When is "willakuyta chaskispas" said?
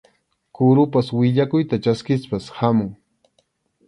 1.17-2.45